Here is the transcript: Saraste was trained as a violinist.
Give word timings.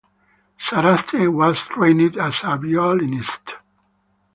Saraste 0.59 1.31
was 1.31 1.59
trained 1.61 2.17
as 2.17 2.39
a 2.43 2.57
violinist. 2.57 3.57